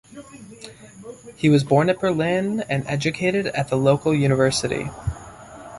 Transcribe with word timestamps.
He 1.35 1.47
was 1.47 1.63
born 1.63 1.87
at 1.87 1.99
Berlin 1.99 2.61
and 2.67 2.83
educated 2.87 3.45
at 3.45 3.67
the 3.67 3.77
local 3.77 4.15
university. 4.15 4.89